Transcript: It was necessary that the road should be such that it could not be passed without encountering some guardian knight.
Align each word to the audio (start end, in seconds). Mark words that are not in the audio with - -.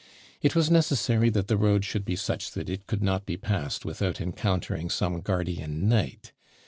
It 0.41 0.55
was 0.55 0.71
necessary 0.71 1.29
that 1.29 1.47
the 1.47 1.57
road 1.57 1.85
should 1.85 2.05
be 2.05 2.15
such 2.15 2.49
that 2.53 2.71
it 2.71 2.87
could 2.87 3.03
not 3.03 3.27
be 3.27 3.37
passed 3.37 3.85
without 3.85 4.19
encountering 4.19 4.89
some 4.89 5.21
guardian 5.21 5.87
knight. 5.87 6.31